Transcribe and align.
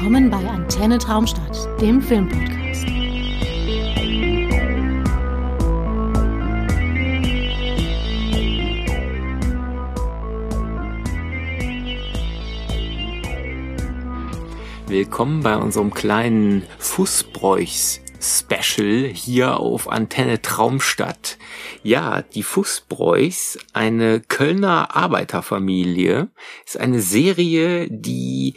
Willkommen 0.00 0.30
bei 0.30 0.48
Antenne 0.48 0.96
Traumstadt, 0.96 1.68
dem 1.78 2.00
Filmpodcast. 2.00 2.86
Willkommen 14.86 15.42
bei 15.42 15.54
unserem 15.58 15.92
kleinen 15.92 16.62
Fußbräuchs 16.78 18.00
Special 18.22 19.04
hier 19.12 19.60
auf 19.60 19.86
Antenne 19.86 20.40
Traumstadt. 20.40 21.36
Ja, 21.82 22.22
die 22.22 22.42
Fußbräuchs, 22.42 23.58
eine 23.74 24.20
Kölner 24.20 24.96
Arbeiterfamilie, 24.96 26.30
ist 26.64 26.80
eine 26.80 27.02
Serie, 27.02 27.86
die 27.90 28.54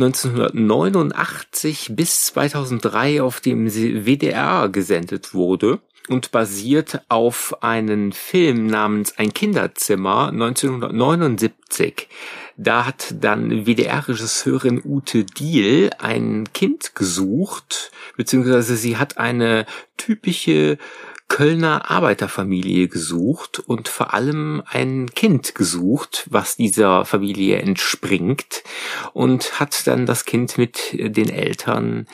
1989 0.00 1.90
bis 1.96 2.26
2003 2.26 3.20
auf 3.20 3.40
dem 3.40 3.68
WDR 3.68 4.68
gesendet 4.68 5.34
wurde 5.34 5.80
und 6.08 6.30
basiert 6.30 7.02
auf 7.08 7.62
einen 7.62 8.12
Film 8.12 8.66
namens 8.66 9.18
Ein 9.18 9.34
Kinderzimmer 9.34 10.28
1979. 10.28 12.08
Da 12.56 12.86
hat 12.86 13.14
dann 13.20 13.66
WDR-Regisseurin 13.66 14.82
Ute 14.84 15.24
Diel 15.24 15.90
ein 15.98 16.52
Kind 16.52 16.94
gesucht, 16.94 17.90
beziehungsweise 18.16 18.76
sie 18.76 18.96
hat 18.96 19.18
eine 19.18 19.66
typische 19.96 20.78
Kölner 21.28 21.90
Arbeiterfamilie 21.90 22.88
gesucht 22.88 23.58
und 23.60 23.88
vor 23.88 24.14
allem 24.14 24.62
ein 24.66 25.10
Kind 25.14 25.54
gesucht, 25.54 26.26
was 26.30 26.56
dieser 26.56 27.04
Familie 27.04 27.58
entspringt 27.58 28.64
und 29.12 29.60
hat 29.60 29.86
dann 29.86 30.06
das 30.06 30.24
Kind 30.24 30.58
mit 30.58 30.78
den 30.92 31.28
Eltern 31.28 32.06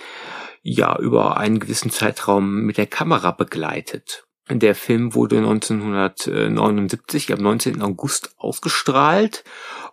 ja 0.63 0.99
über 0.99 1.37
einen 1.37 1.61
gewissen 1.61 1.91
Zeitraum 1.91 2.63
mit 2.63 2.77
der 2.77 2.87
Kamera 2.87 3.31
begleitet. 3.31 4.27
Der 4.51 4.75
Film 4.75 5.15
wurde 5.15 5.39
1979 5.39 7.33
am 7.33 7.39
19. 7.39 7.81
August 7.81 8.35
ausgestrahlt 8.37 9.45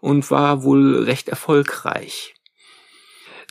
und 0.01 0.29
war 0.29 0.63
wohl 0.63 1.03
recht 1.03 1.29
erfolgreich. 1.29 2.33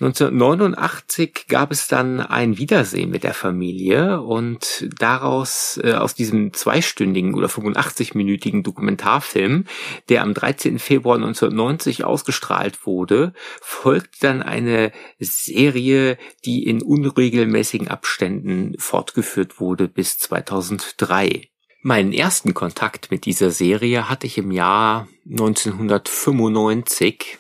1989 0.00 1.44
gab 1.48 1.70
es 1.70 1.86
dann 1.86 2.20
ein 2.20 2.56
Wiedersehen 2.56 3.10
mit 3.10 3.22
der 3.22 3.34
Familie 3.34 4.22
und 4.22 4.88
daraus, 4.98 5.78
äh, 5.82 5.92
aus 5.92 6.14
diesem 6.14 6.54
zweistündigen 6.54 7.34
oder 7.34 7.48
85-minütigen 7.48 8.62
Dokumentarfilm, 8.62 9.66
der 10.08 10.22
am 10.22 10.32
13. 10.32 10.78
Februar 10.78 11.16
1990 11.16 12.04
ausgestrahlt 12.04 12.86
wurde, 12.86 13.34
folgt 13.60 14.24
dann 14.24 14.42
eine 14.42 14.90
Serie, 15.18 16.16
die 16.46 16.64
in 16.64 16.80
unregelmäßigen 16.80 17.88
Abständen 17.88 18.76
fortgeführt 18.78 19.60
wurde 19.60 19.86
bis 19.86 20.16
2003. 20.18 21.42
Meinen 21.82 22.14
ersten 22.14 22.54
Kontakt 22.54 23.10
mit 23.10 23.26
dieser 23.26 23.50
Serie 23.50 24.08
hatte 24.08 24.26
ich 24.26 24.38
im 24.38 24.50
Jahr 24.50 25.08
1995 25.28 27.36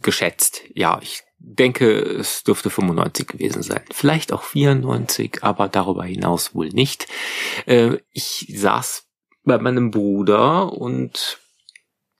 geschätzt. 0.00 0.62
Ja, 0.74 1.00
ich 1.02 1.24
denke, 1.38 1.98
es 2.00 2.42
dürfte 2.44 2.70
95 2.70 3.26
gewesen 3.28 3.62
sein. 3.62 3.82
Vielleicht 3.92 4.32
auch 4.32 4.42
94, 4.42 5.38
aber 5.42 5.68
darüber 5.68 6.04
hinaus 6.04 6.54
wohl 6.54 6.68
nicht. 6.68 7.06
Äh, 7.66 7.98
ich 8.12 8.52
saß 8.54 9.06
bei 9.44 9.58
meinem 9.58 9.90
Bruder 9.90 10.72
und 10.72 11.38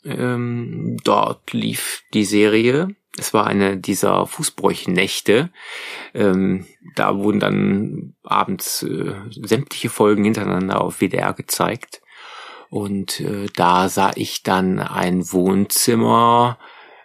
ähm, 0.04 0.96
dort 1.04 1.52
lief 1.52 2.02
die 2.14 2.24
Serie. 2.24 2.94
Es 3.18 3.34
war 3.34 3.46
eine 3.46 3.76
dieser 3.76 4.26
Fußbräuchnächte. 4.26 5.50
Ähm, 6.14 6.66
da 6.94 7.16
wurden 7.16 7.40
dann 7.40 8.14
abends 8.22 8.82
äh, 8.84 9.14
sämtliche 9.30 9.90
Folgen 9.90 10.24
hintereinander 10.24 10.80
auf 10.80 11.00
WDR 11.00 11.32
gezeigt. 11.34 12.00
Und 12.70 13.20
äh, 13.20 13.46
da 13.56 13.88
sah 13.88 14.12
ich 14.14 14.42
dann 14.42 14.78
ein 14.78 15.32
Wohnzimmer 15.32 16.58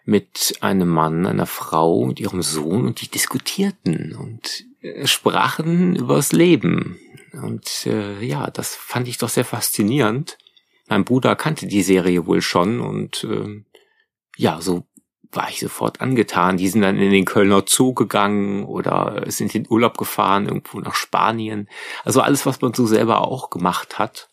mit 0.05 0.55
einem 0.61 0.89
Mann, 0.89 1.25
einer 1.25 1.45
Frau 1.45 1.99
und 1.99 2.19
ihrem 2.19 2.41
Sohn 2.41 2.85
und 2.85 3.01
die 3.01 3.07
diskutierten 3.07 4.15
und 4.15 4.65
äh, 4.81 5.07
sprachen 5.07 5.95
übers 5.95 6.31
Leben. 6.31 6.99
Und 7.31 7.87
äh, 7.87 8.21
ja, 8.23 8.49
das 8.49 8.75
fand 8.75 9.07
ich 9.07 9.17
doch 9.17 9.29
sehr 9.29 9.45
faszinierend. 9.45 10.37
Mein 10.87 11.05
Bruder 11.05 11.35
kannte 11.35 11.67
die 11.67 11.83
Serie 11.83 12.27
wohl 12.27 12.41
schon 12.41 12.81
und 12.81 13.23
äh, 13.23 13.63
ja, 14.35 14.59
so 14.59 14.85
war 15.31 15.49
ich 15.49 15.59
sofort 15.59 16.01
angetan. 16.01 16.57
Die 16.57 16.67
sind 16.67 16.81
dann 16.81 16.99
in 16.99 17.09
den 17.09 17.25
Kölner 17.25 17.63
Zoo 17.65 17.93
gegangen 17.93 18.65
oder 18.65 19.23
sind 19.27 19.55
in 19.55 19.67
Urlaub 19.69 19.97
gefahren, 19.97 20.47
irgendwo 20.47 20.79
nach 20.79 20.95
Spanien. 20.95 21.69
Also 22.03 22.21
alles, 22.21 22.45
was 22.45 22.61
man 22.61 22.73
so 22.73 22.85
selber 22.85 23.27
auch 23.27 23.49
gemacht 23.49 23.97
hat 23.97 24.29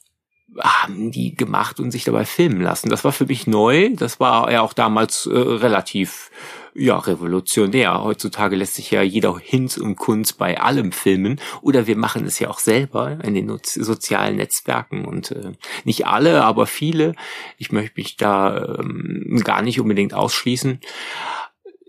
haben 0.59 1.11
die 1.11 1.34
gemacht 1.34 1.81
und 1.81 1.91
sich 1.91 2.05
dabei 2.05 2.25
filmen 2.25 2.61
lassen. 2.61 2.91
Das 2.91 3.05
war 3.05 3.12
für 3.12 3.27
mich 3.27 3.47
neu. 3.47 3.91
Das 3.94 4.21
war 4.21 4.50
ja 4.50 4.62
auch 4.62 4.72
damals 4.72 5.27
äh, 5.27 5.37
relativ 5.37 6.31
ja 6.75 6.99
revolutionär. 6.99 8.03
Heutzutage 8.03 8.56
lässt 8.56 8.75
sich 8.75 8.91
ja 8.91 9.03
jeder 9.03 9.37
Hinz 9.39 9.77
und 9.77 9.97
Kunst 9.97 10.39
bei 10.39 10.60
allem 10.60 10.93
filmen 10.93 11.41
oder 11.62 11.87
wir 11.87 11.97
machen 11.97 12.25
es 12.27 12.39
ja 12.39 12.49
auch 12.49 12.59
selber 12.59 13.19
in 13.22 13.34
den 13.34 13.59
sozialen 13.62 14.37
Netzwerken 14.37 15.05
und 15.05 15.33
äh, 15.33 15.53
nicht 15.84 16.06
alle, 16.06 16.44
aber 16.44 16.66
viele. 16.66 17.15
Ich 17.59 17.72
möchte 17.72 17.94
mich 17.97 18.16
da 18.16 18.77
ähm, 18.78 19.41
gar 19.44 19.62
nicht 19.62 19.81
unbedingt 19.81 20.15
ausschließen 20.15 20.81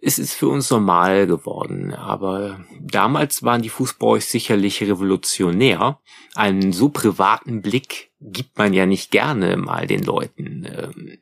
es 0.01 0.17
ist 0.17 0.33
für 0.33 0.49
uns 0.49 0.69
normal 0.71 1.27
geworden. 1.27 1.93
Aber 1.93 2.65
damals 2.79 3.43
waren 3.43 3.61
die 3.61 3.69
Fußbräuchs 3.69 4.31
sicherlich 4.31 4.81
revolutionär. 4.81 5.99
Einen 6.35 6.73
so 6.73 6.89
privaten 6.89 7.61
Blick 7.61 8.11
gibt 8.19 8.57
man 8.57 8.73
ja 8.73 8.85
nicht 8.85 9.11
gerne 9.11 9.57
mal 9.57 9.85
den 9.85 10.03
Leuten 10.03 10.65
ähm, 10.65 11.17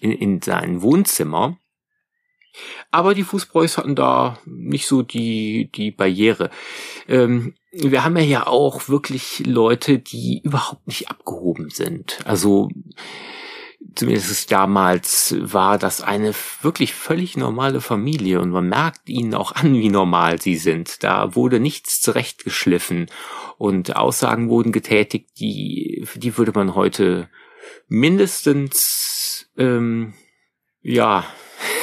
in, 0.00 0.12
in 0.12 0.40
sein 0.40 0.82
Wohnzimmer. 0.82 1.58
Aber 2.90 3.14
die 3.14 3.24
Fußbräuchs 3.24 3.78
hatten 3.78 3.96
da 3.96 4.38
nicht 4.44 4.86
so 4.86 5.02
die, 5.02 5.70
die 5.74 5.90
Barriere. 5.90 6.50
Ähm, 7.08 7.54
wir 7.72 8.04
haben 8.04 8.16
ja 8.18 8.22
ja 8.22 8.46
auch 8.46 8.88
wirklich 8.88 9.42
Leute, 9.46 9.98
die 9.98 10.42
überhaupt 10.44 10.86
nicht 10.86 11.08
abgehoben 11.08 11.70
sind. 11.70 12.18
Also 12.24 12.68
zumindest 13.94 14.50
damals 14.50 15.34
war 15.38 15.78
das 15.78 16.00
eine 16.00 16.34
wirklich 16.62 16.94
völlig 16.94 17.36
normale 17.36 17.80
Familie 17.80 18.40
und 18.40 18.50
man 18.50 18.68
merkt 18.68 19.08
ihnen 19.08 19.34
auch 19.34 19.52
an, 19.52 19.74
wie 19.74 19.88
normal 19.88 20.40
sie 20.40 20.56
sind. 20.56 21.02
Da 21.02 21.34
wurde 21.34 21.60
nichts 21.60 22.00
zurechtgeschliffen 22.00 23.06
und 23.58 23.96
Aussagen 23.96 24.48
wurden 24.48 24.72
getätigt, 24.72 25.30
die, 25.38 26.02
für 26.06 26.18
die 26.18 26.36
würde 26.36 26.52
man 26.54 26.74
heute 26.74 27.28
mindestens, 27.88 29.50
ähm, 29.56 30.14
ja, 30.80 31.24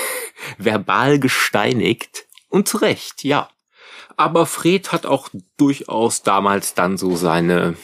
verbal 0.58 1.20
gesteinigt 1.20 2.26
und 2.50 2.68
zu 2.68 2.78
Recht, 2.78 3.24
ja. 3.24 3.50
Aber 4.18 4.46
Fred 4.46 4.92
hat 4.92 5.06
auch 5.06 5.30
durchaus 5.58 6.24
damals 6.24 6.74
dann 6.74 6.98
so 6.98 7.16
seine 7.16 7.78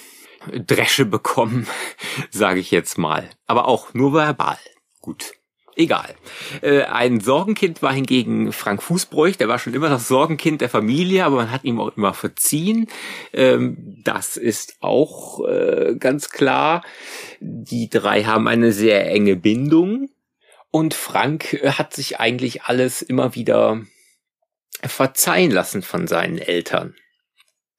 Dresche 0.51 1.05
bekommen, 1.05 1.67
sage 2.31 2.59
ich 2.59 2.71
jetzt 2.71 2.97
mal. 2.97 3.29
Aber 3.47 3.67
auch 3.67 3.93
nur 3.93 4.13
verbal. 4.13 4.57
Gut. 5.01 5.33
Egal. 5.77 6.15
Äh, 6.61 6.83
ein 6.83 7.19
Sorgenkind 7.19 7.81
war 7.81 7.91
hingegen 7.91 8.53
Frank 8.53 8.81
Fußbräuch, 8.81 9.35
der 9.35 9.49
war 9.49 9.59
schon 9.59 9.73
immer 9.73 9.89
das 9.89 10.07
Sorgenkind 10.07 10.61
der 10.61 10.69
Familie, 10.69 11.25
aber 11.25 11.35
man 11.35 11.51
hat 11.51 11.65
ihm 11.65 11.81
auch 11.81 11.97
immer 11.97 12.13
verziehen. 12.13 12.87
Ähm, 13.33 14.01
das 14.05 14.37
ist 14.37 14.77
auch 14.79 15.45
äh, 15.45 15.95
ganz 15.99 16.29
klar. 16.29 16.81
Die 17.41 17.89
drei 17.89 18.23
haben 18.23 18.47
eine 18.47 18.71
sehr 18.71 19.11
enge 19.11 19.35
Bindung 19.35 20.09
und 20.71 20.93
Frank 20.93 21.53
äh, 21.53 21.71
hat 21.71 21.93
sich 21.93 22.21
eigentlich 22.21 22.63
alles 22.63 23.01
immer 23.01 23.35
wieder 23.35 23.81
verzeihen 24.81 25.51
lassen 25.51 25.81
von 25.81 26.07
seinen 26.07 26.37
Eltern. 26.37 26.95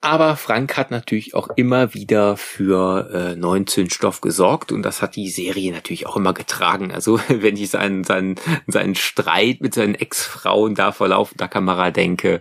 Aber 0.06 0.36
Frank 0.36 0.76
hat 0.76 0.92
natürlich 0.92 1.34
auch 1.34 1.48
immer 1.56 1.92
wieder 1.92 2.36
für 2.36 3.10
äh, 3.12 3.34
neuen 3.34 3.66
Zündstoff 3.66 4.20
gesorgt 4.20 4.70
und 4.70 4.84
das 4.84 5.02
hat 5.02 5.16
die 5.16 5.28
Serie 5.28 5.72
natürlich 5.72 6.06
auch 6.06 6.16
immer 6.16 6.32
getragen. 6.32 6.92
Also 6.92 7.18
wenn 7.28 7.56
ich 7.56 7.70
seinen, 7.70 8.04
seinen, 8.04 8.36
seinen 8.68 8.94
Streit 8.94 9.62
mit 9.62 9.74
seinen 9.74 9.96
Ex-Frauen 9.96 10.76
da 10.76 10.92
vor 10.92 11.08
laufender 11.08 11.48
Kamera 11.48 11.90
denke, 11.90 12.40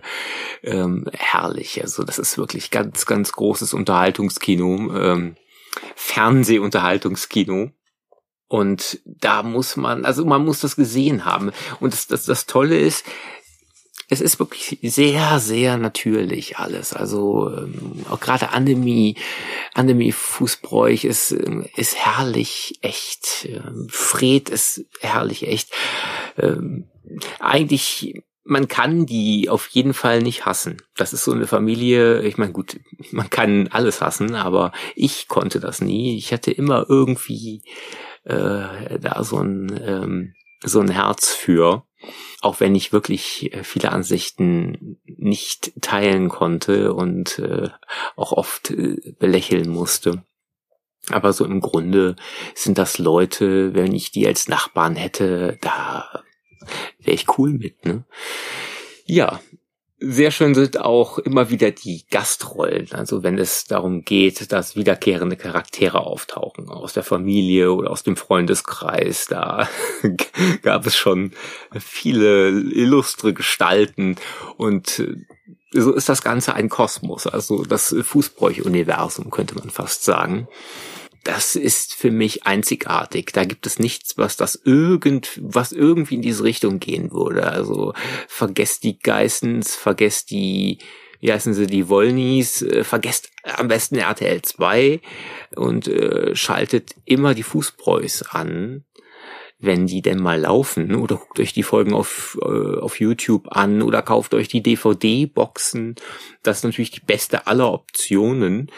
ähm, 0.62 1.06
herrlich. 1.12 1.82
Also 1.82 2.04
das 2.04 2.20
ist 2.20 2.38
wirklich 2.38 2.70
ganz, 2.70 3.04
ganz 3.04 3.32
großes 3.32 3.74
Unterhaltungskino, 3.74 4.96
ähm, 4.96 5.34
Fernsehunterhaltungskino. 5.96 7.72
Und 8.46 9.00
da 9.04 9.42
muss 9.42 9.76
man, 9.76 10.04
also 10.04 10.24
man 10.24 10.44
muss 10.44 10.60
das 10.60 10.76
gesehen 10.76 11.24
haben. 11.24 11.50
Und 11.80 11.92
das, 11.92 12.06
das, 12.06 12.26
das 12.26 12.46
Tolle 12.46 12.78
ist, 12.78 13.04
es 14.08 14.20
ist 14.20 14.38
wirklich 14.38 14.78
sehr, 14.82 15.40
sehr 15.40 15.78
natürlich 15.78 16.58
alles. 16.58 16.92
Also 16.92 17.50
ähm, 17.50 18.04
auch 18.08 18.20
gerade 18.20 18.50
Annemie, 18.50 19.16
Annemie 19.74 20.12
Fußbräuch 20.12 21.04
ist, 21.04 21.32
ähm, 21.32 21.66
ist 21.76 21.96
herrlich 21.96 22.78
echt. 22.82 23.46
Ähm, 23.46 23.88
Fred 23.90 24.48
ist 24.48 24.84
herrlich 25.00 25.48
echt. 25.48 25.72
Ähm, 26.38 26.88
eigentlich 27.40 28.22
man 28.48 28.68
kann 28.68 29.06
die 29.06 29.48
auf 29.48 29.66
jeden 29.68 29.92
Fall 29.92 30.22
nicht 30.22 30.46
hassen. 30.46 30.76
Das 30.96 31.12
ist 31.12 31.24
so 31.24 31.32
eine 31.32 31.48
Familie, 31.48 32.22
ich 32.22 32.38
meine, 32.38 32.52
gut, 32.52 32.78
man 33.10 33.28
kann 33.28 33.66
alles 33.68 34.00
hassen, 34.00 34.36
aber 34.36 34.70
ich 34.94 35.26
konnte 35.26 35.58
das 35.58 35.80
nie. 35.80 36.16
Ich 36.16 36.32
hatte 36.32 36.52
immer 36.52 36.86
irgendwie 36.88 37.62
äh, 38.22 38.98
da 39.00 39.24
so 39.24 39.38
ein, 39.38 39.80
ähm, 39.84 40.34
so 40.64 40.80
ein 40.80 40.88
Herz 40.88 41.30
für, 41.34 41.84
auch 42.40 42.60
wenn 42.60 42.74
ich 42.74 42.92
wirklich 42.92 43.52
äh, 43.52 43.64
viele 43.64 43.92
Ansichten 43.92 44.98
nicht 45.04 45.72
teilen 45.80 46.28
konnte 46.28 46.94
und 46.94 47.38
äh, 47.38 47.68
auch 48.16 48.32
oft 48.32 48.70
äh, 48.70 49.14
belächeln 49.18 49.68
musste. 49.70 50.24
Aber 51.10 51.32
so 51.32 51.44
im 51.44 51.60
Grunde 51.60 52.16
sind 52.54 52.78
das 52.78 52.98
Leute, 52.98 53.74
wenn 53.74 53.94
ich 53.94 54.10
die 54.10 54.26
als 54.26 54.48
Nachbarn 54.48 54.96
hätte, 54.96 55.58
da 55.60 56.24
wäre 56.98 57.14
ich 57.14 57.38
cool 57.38 57.52
mit, 57.52 57.84
ne? 57.84 58.04
Ja, 59.04 59.40
sehr 59.98 60.30
schön 60.30 60.54
sind 60.54 60.78
auch 60.78 61.18
immer 61.18 61.48
wieder 61.48 61.70
die 61.70 62.04
Gastrollen, 62.10 62.88
also 62.92 63.22
wenn 63.22 63.38
es 63.38 63.64
darum 63.64 64.02
geht, 64.02 64.52
dass 64.52 64.76
wiederkehrende 64.76 65.36
Charaktere 65.36 66.00
auftauchen 66.00 66.68
aus 66.68 66.92
der 66.92 67.02
Familie 67.02 67.72
oder 67.72 67.90
aus 67.90 68.02
dem 68.02 68.16
Freundeskreis. 68.16 69.26
Da 69.26 69.68
gab 70.62 70.86
es 70.86 70.96
schon 70.96 71.32
viele 71.78 72.50
illustre 72.50 73.32
Gestalten 73.32 74.16
und 74.56 74.98
äh, 74.98 75.16
so 75.72 75.92
ist 75.92 76.08
das 76.08 76.22
Ganze 76.22 76.54
ein 76.54 76.68
Kosmos, 76.68 77.26
also 77.26 77.64
das 77.64 77.94
Fußbräuch-Universum 78.00 79.30
könnte 79.30 79.54
man 79.56 79.70
fast 79.70 80.04
sagen 80.04 80.48
das 81.26 81.56
ist 81.56 81.94
für 81.94 82.12
mich 82.12 82.46
einzigartig. 82.46 83.32
Da 83.32 83.44
gibt 83.44 83.66
es 83.66 83.80
nichts, 83.80 84.16
was 84.16 84.36
das 84.36 84.54
irgend, 84.64 85.40
was 85.42 85.72
irgendwie 85.72 86.14
in 86.14 86.22
diese 86.22 86.44
Richtung 86.44 86.78
gehen 86.78 87.10
würde. 87.10 87.50
Also 87.50 87.94
vergesst 88.28 88.84
die 88.84 89.00
Geissens, 89.00 89.74
vergesst 89.74 90.30
die, 90.30 90.78
wie 91.18 91.32
heißen 91.32 91.52
sie, 91.52 91.66
die 91.66 91.88
Wollnies, 91.88 92.62
äh, 92.62 92.84
vergesst 92.84 93.32
am 93.42 93.66
besten 93.66 93.96
RTL 93.96 94.40
2 94.40 95.00
und 95.56 95.88
äh, 95.88 96.36
schaltet 96.36 96.94
immer 97.04 97.34
die 97.34 97.42
Fußbräus 97.42 98.22
an, 98.30 98.84
wenn 99.58 99.88
die 99.88 100.02
denn 100.02 100.22
mal 100.22 100.38
laufen. 100.38 100.94
Oder 100.94 101.16
guckt 101.16 101.40
euch 101.40 101.52
die 101.52 101.64
Folgen 101.64 101.92
auf, 101.92 102.38
äh, 102.40 102.78
auf 102.78 103.00
YouTube 103.00 103.48
an 103.50 103.82
oder 103.82 104.02
kauft 104.02 104.32
euch 104.32 104.46
die 104.46 104.62
DVD-Boxen. 104.62 105.96
Das 106.44 106.58
ist 106.58 106.64
natürlich 106.64 106.92
die 106.92 107.00
beste 107.00 107.48
aller 107.48 107.72
Optionen. 107.72 108.70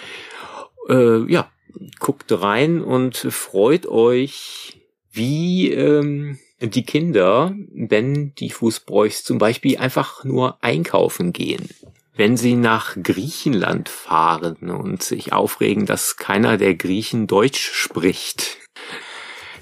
Äh, 0.88 1.30
ja, 1.30 1.50
guckt 1.98 2.30
rein 2.30 2.82
und 2.82 3.16
freut 3.16 3.86
euch, 3.86 4.80
wie 5.10 5.72
ähm, 5.72 6.38
die 6.60 6.84
Kinder, 6.84 7.54
wenn 7.72 8.34
die 8.34 8.50
Fußbräuchs 8.50 9.24
zum 9.24 9.38
Beispiel 9.38 9.78
einfach 9.78 10.24
nur 10.24 10.62
einkaufen 10.62 11.32
gehen. 11.32 11.68
Wenn 12.14 12.36
sie 12.36 12.56
nach 12.56 12.96
Griechenland 13.00 13.88
fahren 13.88 14.70
und 14.70 15.02
sich 15.02 15.32
aufregen, 15.32 15.86
dass 15.86 16.16
keiner 16.16 16.56
der 16.56 16.74
Griechen 16.74 17.28
Deutsch 17.28 17.70
spricht, 17.72 18.58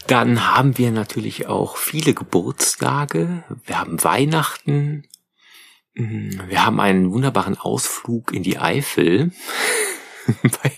dann 0.07 0.55
haben 0.55 0.79
wir 0.79 0.91
natürlich 0.91 1.49
auch 1.49 1.77
viele 1.77 2.15
Geburtstage. 2.15 3.45
Wir 3.65 3.79
haben 3.79 4.03
Weihnachten. 4.03 5.07
Wir 5.95 6.65
haben 6.65 6.81
einen 6.81 7.13
wunderbaren 7.13 7.59
Ausflug 7.59 8.33
in 8.33 8.43
die 8.43 8.59
Eifel. 8.59 9.33
bei, 10.63 10.73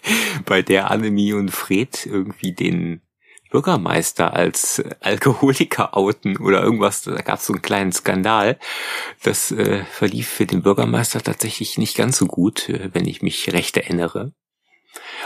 bei 0.45 0.62
der 0.62 0.91
Annemie 0.91 1.33
und 1.33 1.50
Fred 1.50 2.06
irgendwie 2.06 2.53
den 2.53 3.03
Bürgermeister 3.50 4.35
als 4.35 4.83
Alkoholiker 5.00 5.97
outen 5.97 6.37
oder 6.37 6.62
irgendwas. 6.62 7.03
Da 7.03 7.23
gab 7.23 7.39
es 7.39 7.47
so 7.47 7.55
einen 7.55 7.62
kleinen 7.62 7.93
Skandal. 7.93 8.59
Das 9.23 9.50
äh, 9.53 9.85
verlief 9.85 10.29
für 10.29 10.47
den 10.47 10.62
Bürgermeister 10.62 11.23
tatsächlich 11.23 11.79
nicht 11.79 11.97
ganz 11.97 12.19
so 12.19 12.27
gut, 12.27 12.69
äh, 12.69 12.91
wenn 12.93 13.06
ich 13.06 13.23
mich 13.23 13.53
recht 13.53 13.77
erinnere. 13.77 14.33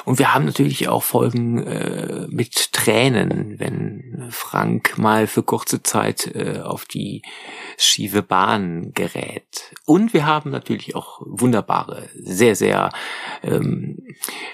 Und 0.04 0.18
wir 0.18 0.34
haben 0.34 0.44
natürlich 0.44 0.88
auch 0.88 1.02
Folgen 1.02 1.62
äh, 1.62 2.26
mit 2.28 2.72
Tränen, 2.72 3.58
wenn 3.58 4.26
Frank 4.30 4.98
mal 4.98 5.26
für 5.26 5.42
kurze 5.42 5.82
Zeit 5.82 6.34
äh, 6.34 6.60
auf 6.60 6.84
die 6.84 7.22
schiefe 7.76 8.22
Bahn 8.22 8.92
gerät. 8.94 9.72
Und 9.84 10.14
wir 10.14 10.26
haben 10.26 10.50
natürlich 10.50 10.94
auch 10.94 11.20
wunderbare, 11.24 12.08
sehr, 12.14 12.56
sehr, 12.56 12.90
ähm, 13.42 13.98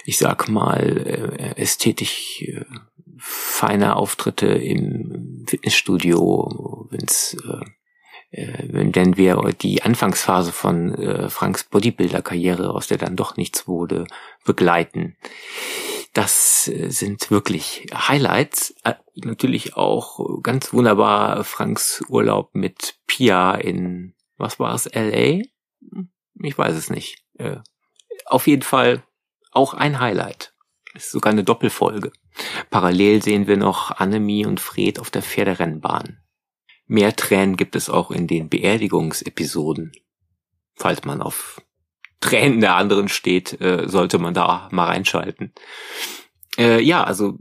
ich 0.04 0.18
sag 0.18 0.48
mal, 0.48 1.36
äh, 1.38 1.60
ästhetisch 1.60 2.42
äh, 2.42 2.64
feine 3.18 3.96
Auftritte 3.96 4.46
im 4.46 5.44
Fitnessstudio, 5.48 6.86
wenn's 6.90 7.36
äh, 7.44 7.64
wenn 8.30 9.16
wir 9.16 9.54
die 9.60 9.82
Anfangsphase 9.82 10.52
von 10.52 10.94
äh, 10.94 11.30
Franks 11.30 11.64
Bodybuilder-Karriere, 11.64 12.74
aus 12.74 12.86
der 12.86 12.98
dann 12.98 13.16
doch 13.16 13.36
nichts 13.36 13.66
wurde, 13.66 14.06
begleiten. 14.44 15.16
Das 16.12 16.68
äh, 16.68 16.90
sind 16.90 17.30
wirklich 17.30 17.86
Highlights. 17.94 18.74
Äh, 18.84 18.94
natürlich 19.14 19.76
auch 19.76 20.42
ganz 20.42 20.72
wunderbar 20.72 21.44
Franks 21.44 22.02
Urlaub 22.08 22.54
mit 22.54 22.96
Pia 23.06 23.54
in, 23.54 24.14
was 24.36 24.60
war 24.60 24.74
es, 24.74 24.90
LA? 24.92 25.42
Ich 26.42 26.58
weiß 26.58 26.76
es 26.76 26.90
nicht. 26.90 27.24
Äh, 27.38 27.58
auf 28.26 28.46
jeden 28.46 28.62
Fall 28.62 29.02
auch 29.52 29.74
ein 29.74 30.00
Highlight. 30.00 30.52
Ist 30.94 31.12
sogar 31.12 31.32
eine 31.32 31.44
Doppelfolge. 31.44 32.12
Parallel 32.70 33.22
sehen 33.22 33.46
wir 33.46 33.56
noch 33.56 33.90
Annemie 33.92 34.46
und 34.46 34.60
Fred 34.60 34.98
auf 34.98 35.10
der 35.10 35.22
Pferderennbahn. 35.22 36.20
Mehr 36.88 37.14
Tränen 37.14 37.56
gibt 37.56 37.76
es 37.76 37.90
auch 37.90 38.10
in 38.10 38.26
den 38.26 38.48
Beerdigungsepisoden. 38.48 39.92
Falls 40.74 41.04
man 41.04 41.20
auf 41.20 41.60
Tränen 42.20 42.60
der 42.60 42.74
anderen 42.74 43.08
steht, 43.08 43.60
äh, 43.60 43.86
sollte 43.86 44.18
man 44.18 44.32
da 44.32 44.68
mal 44.72 44.86
reinschalten. 44.86 45.52
Äh, 46.56 46.80
ja, 46.82 47.04
also 47.04 47.36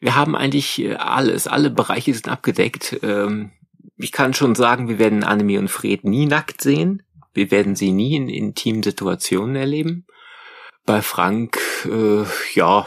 wir 0.00 0.16
haben 0.16 0.34
eigentlich 0.34 0.82
äh, 0.82 0.94
alles, 0.94 1.46
alle 1.46 1.70
Bereiche 1.70 2.12
sind 2.12 2.28
abgedeckt. 2.28 2.98
Ähm, 3.02 3.52
ich 3.96 4.10
kann 4.10 4.34
schon 4.34 4.56
sagen, 4.56 4.88
wir 4.88 4.98
werden 4.98 5.22
Annemie 5.22 5.58
und 5.58 5.70
Fred 5.70 6.04
nie 6.04 6.26
nackt 6.26 6.60
sehen. 6.60 7.04
Wir 7.32 7.50
werden 7.52 7.76
sie 7.76 7.92
nie 7.92 8.16
in 8.16 8.28
intimen 8.28 8.82
Situationen 8.82 9.54
erleben. 9.54 10.06
Bei 10.84 11.00
Frank, 11.00 11.60
äh, 11.86 12.24
ja, 12.54 12.86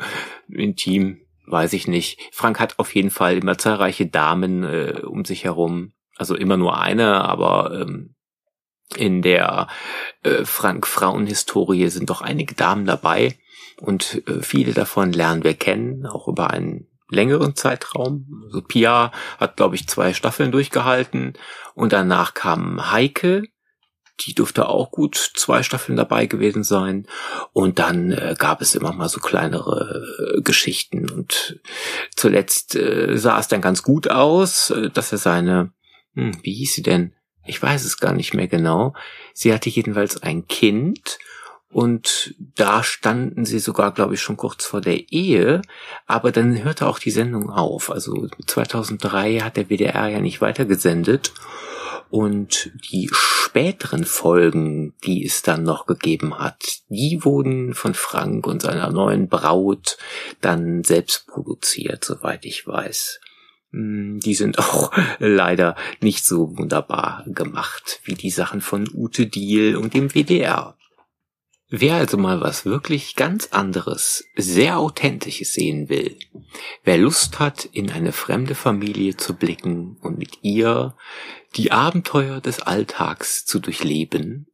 intim 0.48 1.20
weiß 1.50 1.72
ich 1.72 1.88
nicht. 1.88 2.20
Frank 2.32 2.60
hat 2.60 2.78
auf 2.78 2.94
jeden 2.94 3.10
Fall 3.10 3.38
immer 3.38 3.58
zahlreiche 3.58 4.06
Damen 4.06 4.64
äh, 4.64 5.02
um 5.04 5.24
sich 5.24 5.44
herum. 5.44 5.92
Also 6.16 6.34
immer 6.34 6.56
nur 6.56 6.80
eine, 6.80 7.24
aber 7.24 7.80
ähm, 7.80 8.14
in 8.96 9.22
der 9.22 9.68
äh, 10.22 10.44
Frank-Frauen-Historie 10.44 11.88
sind 11.88 12.10
doch 12.10 12.22
einige 12.22 12.54
Damen 12.54 12.86
dabei 12.86 13.38
und 13.80 14.22
äh, 14.26 14.42
viele 14.42 14.72
davon 14.72 15.12
lernen 15.12 15.44
wir 15.44 15.54
kennen, 15.54 16.06
auch 16.06 16.26
über 16.26 16.50
einen 16.50 16.88
längeren 17.10 17.54
Zeitraum. 17.54 18.26
Also 18.46 18.62
Pia 18.62 19.12
hat, 19.38 19.56
glaube 19.56 19.76
ich, 19.76 19.88
zwei 19.88 20.14
Staffeln 20.14 20.52
durchgehalten 20.52 21.34
und 21.74 21.92
danach 21.92 22.34
kam 22.34 22.90
Heike, 22.90 23.44
die 24.20 24.34
dürfte 24.34 24.68
auch 24.68 24.90
gut 24.90 25.16
zwei 25.16 25.62
Staffeln 25.62 25.96
dabei 25.96 26.26
gewesen 26.26 26.64
sein. 26.64 27.06
Und 27.52 27.78
dann 27.78 28.12
äh, 28.12 28.34
gab 28.38 28.60
es 28.60 28.74
immer 28.74 28.92
mal 28.92 29.08
so 29.08 29.20
kleinere 29.20 30.36
äh, 30.36 30.42
Geschichten. 30.42 31.10
Und 31.10 31.60
zuletzt 32.14 32.74
äh, 32.74 33.16
sah 33.16 33.38
es 33.38 33.48
dann 33.48 33.60
ganz 33.60 33.82
gut 33.82 34.10
aus, 34.10 34.70
äh, 34.70 34.90
dass 34.90 35.12
er 35.12 35.18
seine, 35.18 35.72
hm, 36.14 36.38
wie 36.42 36.54
hieß 36.54 36.74
sie 36.74 36.82
denn? 36.82 37.14
Ich 37.46 37.62
weiß 37.62 37.84
es 37.84 37.98
gar 37.98 38.12
nicht 38.12 38.34
mehr 38.34 38.48
genau. 38.48 38.94
Sie 39.32 39.52
hatte 39.54 39.70
jedenfalls 39.70 40.22
ein 40.22 40.46
Kind 40.48 41.18
und 41.70 42.34
da 42.38 42.82
standen 42.82 43.44
sie 43.44 43.58
sogar, 43.58 43.92
glaube 43.92 44.14
ich, 44.14 44.22
schon 44.22 44.38
kurz 44.38 44.64
vor 44.64 44.80
der 44.80 45.12
Ehe. 45.12 45.60
Aber 46.06 46.32
dann 46.32 46.62
hörte 46.62 46.86
auch 46.86 46.98
die 46.98 47.10
Sendung 47.10 47.50
auf. 47.50 47.90
Also 47.90 48.28
2003 48.46 49.40
hat 49.40 49.56
der 49.56 49.68
WDR 49.68 50.08
ja 50.08 50.20
nicht 50.20 50.40
weitergesendet. 50.40 51.32
Und 52.10 52.72
die 52.90 53.10
späteren 53.48 54.04
Folgen, 54.04 54.92
die 55.04 55.24
es 55.24 55.40
dann 55.40 55.62
noch 55.62 55.86
gegeben 55.86 56.38
hat, 56.38 56.82
die 56.90 57.24
wurden 57.24 57.72
von 57.72 57.94
Frank 57.94 58.46
und 58.46 58.60
seiner 58.60 58.90
neuen 58.90 59.28
Braut 59.28 59.96
dann 60.42 60.84
selbst 60.84 61.26
produziert, 61.26 62.04
soweit 62.04 62.44
ich 62.44 62.66
weiß. 62.66 63.20
Hm, 63.70 64.20
die 64.20 64.34
sind 64.34 64.58
auch 64.58 64.92
leider 65.18 65.76
nicht 66.02 66.26
so 66.26 66.58
wunderbar 66.58 67.24
gemacht 67.26 68.00
wie 68.04 68.14
die 68.14 68.30
Sachen 68.30 68.60
von 68.60 68.86
Ute 68.92 69.26
Diel 69.26 69.76
und 69.76 69.94
dem 69.94 70.10
WDR. 70.10 70.76
Wer 71.70 71.96
also 71.96 72.16
mal 72.16 72.40
was 72.40 72.64
wirklich 72.64 73.14
ganz 73.14 73.48
anderes, 73.48 74.24
sehr 74.36 74.78
authentisches 74.78 75.52
sehen 75.52 75.90
will, 75.90 76.18
wer 76.82 76.96
Lust 76.96 77.38
hat, 77.40 77.66
in 77.66 77.90
eine 77.90 78.12
fremde 78.12 78.54
Familie 78.54 79.18
zu 79.18 79.34
blicken 79.34 79.98
und 80.00 80.16
mit 80.16 80.38
ihr 80.42 80.96
die 81.56 81.70
Abenteuer 81.70 82.40
des 82.40 82.60
Alltags 82.60 83.44
zu 83.44 83.58
durchleben, 83.58 84.46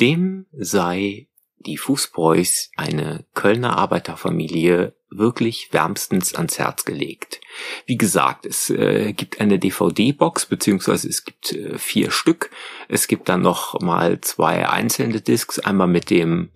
dem 0.00 0.46
sei 0.52 1.28
die 1.60 1.78
Fußbräus 1.78 2.70
eine 2.76 3.24
Kölner 3.32 3.78
Arbeiterfamilie 3.78 4.94
wirklich 5.10 5.72
wärmstens 5.72 6.34
ans 6.34 6.58
Herz 6.58 6.84
gelegt. 6.84 7.40
Wie 7.86 7.98
gesagt, 7.98 8.46
es 8.46 8.70
äh, 8.70 9.12
gibt 9.12 9.40
eine 9.40 9.58
DVD-Box, 9.58 10.46
beziehungsweise 10.46 11.08
es 11.08 11.24
gibt 11.24 11.52
äh, 11.52 11.78
vier 11.78 12.10
Stück. 12.10 12.50
Es 12.88 13.08
gibt 13.08 13.28
dann 13.28 13.42
noch 13.42 13.80
mal 13.80 14.20
zwei 14.20 14.68
einzelne 14.68 15.20
Discs, 15.20 15.58
einmal 15.58 15.88
mit 15.88 16.10
dem 16.10 16.50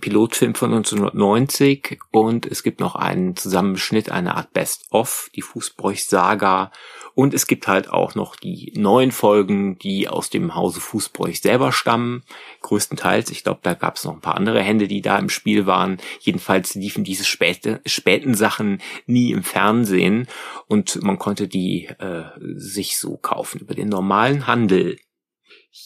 Pilotfilm 0.00 0.54
von 0.54 0.72
1990 0.72 1.98
und 2.12 2.46
es 2.46 2.62
gibt 2.62 2.78
noch 2.78 2.94
einen 2.94 3.34
Zusammenschnitt, 3.34 4.10
eine 4.10 4.36
Art 4.36 4.52
Best-of, 4.52 5.28
die 5.34 5.42
Fußbräuch-Saga 5.42 6.70
und 7.14 7.34
es 7.34 7.46
gibt 7.48 7.66
halt 7.66 7.90
auch 7.90 8.14
noch 8.14 8.36
die 8.36 8.72
neuen 8.76 9.10
Folgen, 9.10 9.76
die 9.78 10.08
aus 10.08 10.30
dem 10.30 10.54
Hause 10.54 10.80
Fußbräuch 10.80 11.40
selber 11.40 11.72
stammen, 11.72 12.22
größtenteils. 12.62 13.30
Ich 13.30 13.42
glaube, 13.42 13.60
da 13.62 13.74
gab 13.74 13.96
es 13.96 14.04
noch 14.04 14.14
ein 14.14 14.20
paar 14.20 14.36
andere 14.36 14.62
Hände, 14.62 14.86
die 14.86 15.02
da 15.02 15.18
im 15.18 15.28
Spiel 15.28 15.66
waren. 15.66 15.98
Jedenfalls 16.20 16.74
liefen 16.76 17.02
diese 17.02 17.24
späte, 17.24 17.80
späten 17.86 18.34
Sachen 18.34 18.80
nie 19.06 19.32
im 19.32 19.42
Fernsehen 19.42 20.28
und 20.68 21.02
man 21.02 21.18
konnte 21.18 21.48
die 21.48 21.86
äh, 21.86 22.24
sich 22.38 22.98
so 22.98 23.16
kaufen 23.16 23.60
über 23.60 23.74
den 23.74 23.88
normalen 23.88 24.46
Handel. 24.46 24.96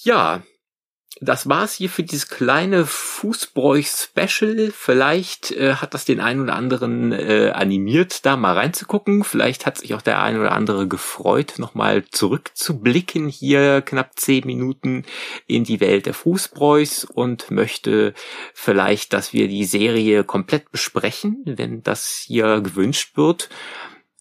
Ja, 0.02 0.42
das 1.20 1.48
war's 1.48 1.74
hier 1.74 1.88
für 1.88 2.02
dieses 2.02 2.28
kleine 2.28 2.86
Fußbräuch-Special. 2.86 4.72
Vielleicht 4.74 5.52
äh, 5.52 5.76
hat 5.76 5.94
das 5.94 6.04
den 6.04 6.20
einen 6.20 6.40
oder 6.40 6.56
anderen 6.56 7.12
äh, 7.12 7.52
animiert, 7.54 8.26
da 8.26 8.36
mal 8.36 8.54
reinzugucken. 8.54 9.22
Vielleicht 9.22 9.64
hat 9.64 9.78
sich 9.78 9.94
auch 9.94 10.02
der 10.02 10.20
ein 10.20 10.38
oder 10.38 10.52
andere 10.52 10.88
gefreut, 10.88 11.54
nochmal 11.58 12.04
zurückzublicken 12.10 13.28
hier 13.28 13.80
knapp 13.82 14.18
zehn 14.18 14.44
Minuten 14.44 15.04
in 15.46 15.62
die 15.62 15.80
Welt 15.80 16.06
der 16.06 16.14
Fußbräuchs 16.14 17.04
und 17.04 17.50
möchte 17.50 18.12
vielleicht, 18.52 19.12
dass 19.12 19.32
wir 19.32 19.46
die 19.46 19.64
Serie 19.64 20.24
komplett 20.24 20.72
besprechen, 20.72 21.42
wenn 21.44 21.82
das 21.82 22.24
hier 22.26 22.60
gewünscht 22.60 23.16
wird 23.16 23.48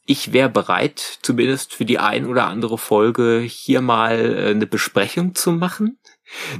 ich 0.05 0.33
wäre 0.33 0.49
bereit, 0.49 1.19
zumindest 1.21 1.73
für 1.73 1.85
die 1.85 1.97
ein 1.99 2.25
oder 2.25 2.47
andere 2.47 2.77
Folge 2.77 3.39
hier 3.39 3.81
mal 3.81 4.19
äh, 4.19 4.49
eine 4.49 4.67
Besprechung 4.67 5.33
zu 5.33 5.53
machen. 5.53 5.97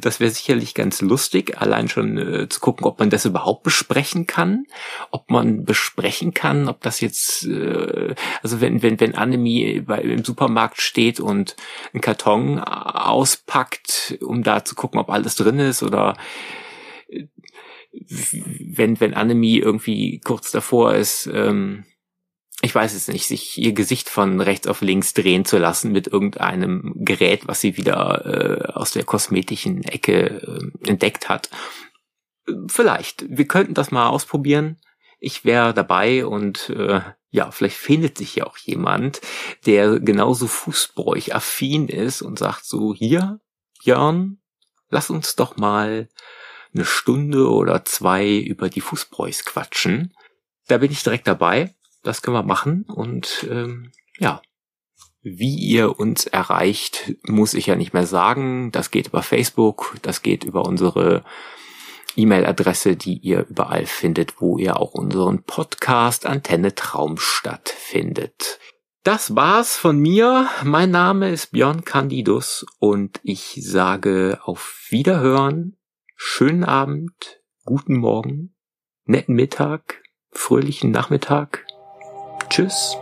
Das 0.02 0.20
wäre 0.20 0.32
sicherlich 0.32 0.74
ganz 0.74 1.02
lustig, 1.02 1.58
allein 1.60 1.88
schon 1.88 2.18
äh, 2.18 2.50
zu 2.50 2.60
gucken, 2.60 2.86
ob 2.86 3.00
man 3.00 3.10
das 3.10 3.26
überhaupt 3.26 3.64
besprechen 3.64 4.28
kann, 4.28 4.66
ob 5.12 5.30
man 5.30 5.66
besprechen 5.66 6.34
kann, 6.34 6.68
ob 6.68 6.82
das 6.82 7.02
jetzt, 7.02 7.46
äh, 7.46 8.16
also 8.42 8.62
wenn 8.62 8.82
wenn 8.82 9.00
wenn 9.00 9.16
Annemie 9.16 9.82
bei, 9.82 10.02
im 10.02 10.24
Supermarkt 10.24 10.82
steht 10.82 11.20
und 11.20 11.56
einen 11.94 12.02
Karton 12.02 12.60
auspackt, 12.60 14.18
um 14.22 14.44
da 14.44 14.64
zu 14.64 14.76
gucken, 14.76 15.00
ob 15.00 15.10
alles 15.10 15.36
drin 15.36 15.60
ist 15.60 15.84
oder 15.84 16.18
äh, 17.10 17.26
wenn 17.92 19.00
wenn 19.00 19.14
Annemie 19.14 19.60
irgendwie 19.60 20.20
kurz 20.20 20.52
davor 20.52 20.96
ist. 20.96 21.28
Ähm, 21.32 21.86
ich 22.64 22.74
weiß 22.74 22.94
es 22.94 23.10
nicht, 23.10 23.28
sich 23.28 23.58
ihr 23.58 23.74
Gesicht 23.74 24.08
von 24.08 24.40
rechts 24.40 24.68
auf 24.68 24.80
links 24.80 25.14
drehen 25.14 25.44
zu 25.44 25.58
lassen 25.58 25.92
mit 25.92 26.08
irgendeinem 26.08 26.94
Gerät, 26.96 27.46
was 27.46 27.60
sie 27.60 27.76
wieder 27.76 28.26
äh, 28.26 28.72
aus 28.72 28.92
der 28.92 29.04
kosmetischen 29.04 29.84
Ecke 29.84 30.72
äh, 30.82 30.88
entdeckt 30.90 31.28
hat. 31.28 31.50
Vielleicht, 32.68 33.26
wir 33.28 33.48
könnten 33.48 33.74
das 33.74 33.92
mal 33.92 34.08
ausprobieren. 34.08 34.80
Ich 35.20 35.44
wäre 35.44 35.74
dabei 35.74 36.26
und 36.26 36.70
äh, 36.70 37.02
ja, 37.32 37.52
vielleicht 37.52 37.76
findet 37.76 38.18
sich 38.18 38.36
ja 38.36 38.48
auch 38.48 38.58
jemand, 38.58 39.20
der 39.66 40.00
genauso 40.00 40.48
Fußbräuch-affin 40.48 41.90
ist 41.90 42.22
und 42.22 42.40
sagt 42.40 42.64
so, 42.64 42.94
hier, 42.94 43.42
Björn, 43.84 44.38
lass 44.90 45.10
uns 45.10 45.36
doch 45.36 45.58
mal 45.58 46.08
eine 46.74 46.86
Stunde 46.86 47.50
oder 47.50 47.84
zwei 47.84 48.38
über 48.38 48.70
die 48.70 48.82
Fußbräuchs 48.82 49.44
quatschen. 49.44 50.14
Da 50.68 50.78
bin 50.78 50.94
ich 50.94 51.04
direkt 51.04 51.28
dabei 51.28 51.76
das 52.04 52.22
können 52.22 52.38
wir 52.38 52.44
machen. 52.44 52.84
Und 52.84 53.48
ähm, 53.50 53.92
ja, 54.20 54.42
wie 55.22 55.56
ihr 55.56 56.00
uns 56.00 56.28
erreicht, 56.28 57.16
muss 57.24 57.54
ich 57.54 57.68
ja 57.68 57.76
nicht 57.76 57.94
mehr 57.94 58.06
sagen. 58.06 58.72
Das 58.72 58.92
geht 58.92 59.08
über 59.08 59.24
Facebook, 59.24 59.96
das 60.02 60.22
geht 60.22 60.44
über 60.44 60.66
unsere 60.66 61.24
E-Mail-Adresse, 62.16 62.96
die 62.96 63.18
ihr 63.18 63.48
überall 63.50 63.86
findet, 63.86 64.40
wo 64.40 64.58
ihr 64.58 64.78
auch 64.78 64.94
unseren 64.94 65.44
Podcast 65.44 66.26
Antenne 66.26 66.76
Traumstadt 66.76 67.70
findet. 67.70 68.60
Das 69.04 69.36
war's 69.36 69.76
von 69.76 69.98
mir. 69.98 70.48
Mein 70.64 70.92
Name 70.92 71.30
ist 71.30 71.52
Björn 71.52 71.84
Candidus 71.84 72.66
und 72.80 73.20
ich 73.24 73.60
sage 73.62 74.40
auf 74.44 74.86
Wiederhören, 74.90 75.78
schönen 76.16 76.64
Abend, 76.64 77.42
guten 77.66 77.98
Morgen, 77.98 78.56
netten 79.06 79.36
Mittag, 79.36 80.02
fröhlichen 80.32 80.92
Nachmittag 80.92 81.66
Tschüss. 82.54 82.96